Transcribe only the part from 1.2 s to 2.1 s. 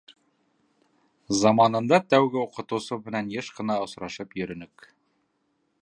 Заманында